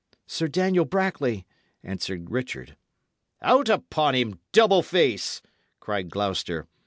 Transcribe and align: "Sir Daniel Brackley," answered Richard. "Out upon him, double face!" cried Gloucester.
"Sir 0.25 0.47
Daniel 0.47 0.85
Brackley," 0.85 1.45
answered 1.83 2.31
Richard. 2.31 2.75
"Out 3.39 3.69
upon 3.69 4.15
him, 4.15 4.39
double 4.51 4.81
face!" 4.81 5.43
cried 5.79 6.09
Gloucester. 6.09 6.65